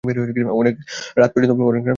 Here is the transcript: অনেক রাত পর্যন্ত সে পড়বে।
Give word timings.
অনেক 0.53 0.75
রাত 1.17 1.29
পর্যন্ত 1.33 1.51
সে 1.53 1.65
পড়বে। 1.67 1.81